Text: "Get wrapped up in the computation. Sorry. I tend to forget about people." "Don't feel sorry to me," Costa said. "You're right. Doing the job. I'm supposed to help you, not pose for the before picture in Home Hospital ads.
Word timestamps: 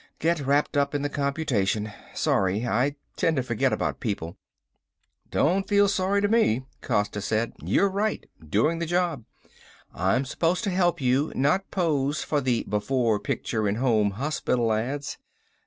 "Get 0.17 0.39
wrapped 0.39 0.77
up 0.77 0.95
in 0.95 1.03
the 1.03 1.09
computation. 1.11 1.91
Sorry. 2.15 2.65
I 2.67 2.95
tend 3.15 3.35
to 3.37 3.43
forget 3.43 3.71
about 3.71 3.99
people." 3.99 4.35
"Don't 5.29 5.67
feel 5.67 5.87
sorry 5.87 6.21
to 6.21 6.27
me," 6.27 6.65
Costa 6.81 7.21
said. 7.21 7.53
"You're 7.61 7.87
right. 7.87 8.27
Doing 8.43 8.79
the 8.79 8.87
job. 8.87 9.25
I'm 9.93 10.25
supposed 10.25 10.63
to 10.63 10.71
help 10.71 11.01
you, 11.01 11.31
not 11.35 11.69
pose 11.69 12.23
for 12.23 12.41
the 12.41 12.63
before 12.67 13.19
picture 13.19 13.67
in 13.67 13.75
Home 13.75 14.09
Hospital 14.17 14.73
ads. 14.73 15.19